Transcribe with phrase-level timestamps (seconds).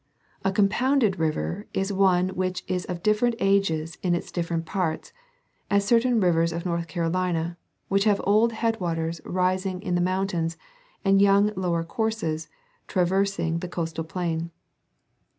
[0.43, 5.13] A compound river is one which is of different ages in its differ ent parts;
[5.69, 7.55] as certain rivers of North Carolina,
[7.87, 10.57] which have old headwaters rising in the mountains,
[11.05, 12.49] and young lower courses
[12.87, 14.49] traversing the coastal plain.